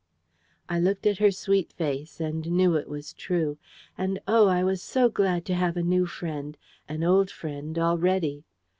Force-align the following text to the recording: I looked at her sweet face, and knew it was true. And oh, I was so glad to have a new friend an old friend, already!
I 0.67 0.79
looked 0.79 1.05
at 1.05 1.19
her 1.19 1.29
sweet 1.29 1.71
face, 1.73 2.19
and 2.19 2.49
knew 2.49 2.75
it 2.75 2.87
was 2.89 3.13
true. 3.13 3.59
And 3.99 4.17
oh, 4.27 4.47
I 4.47 4.63
was 4.63 4.81
so 4.81 5.09
glad 5.09 5.45
to 5.45 5.53
have 5.53 5.77
a 5.77 5.83
new 5.83 6.07
friend 6.07 6.57
an 6.89 7.03
old 7.03 7.29
friend, 7.29 7.77
already! 7.77 8.43